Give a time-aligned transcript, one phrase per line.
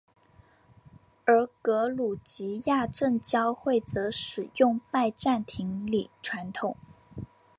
[1.27, 6.75] 而格鲁吉亚正教会则使用拜占庭礼传统。